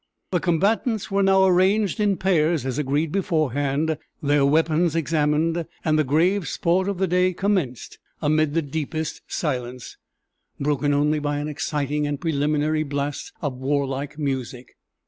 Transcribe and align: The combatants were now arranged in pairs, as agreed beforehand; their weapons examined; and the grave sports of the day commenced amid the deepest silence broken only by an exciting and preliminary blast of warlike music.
The 0.31 0.39
combatants 0.39 1.11
were 1.11 1.21
now 1.21 1.45
arranged 1.45 1.99
in 1.99 2.17
pairs, 2.17 2.65
as 2.65 2.79
agreed 2.79 3.11
beforehand; 3.11 3.99
their 4.19 4.43
weapons 4.43 4.95
examined; 4.95 5.63
and 5.85 5.99
the 5.99 6.03
grave 6.03 6.47
sports 6.47 6.89
of 6.89 6.97
the 6.97 7.05
day 7.05 7.33
commenced 7.33 7.99
amid 8.19 8.55
the 8.55 8.63
deepest 8.63 9.21
silence 9.27 9.97
broken 10.59 10.91
only 10.91 11.19
by 11.19 11.37
an 11.37 11.47
exciting 11.47 12.07
and 12.07 12.19
preliminary 12.19 12.81
blast 12.81 13.31
of 13.43 13.53
warlike 13.57 14.17
music. 14.17 14.71